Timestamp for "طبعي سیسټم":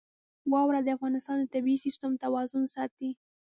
1.53-2.11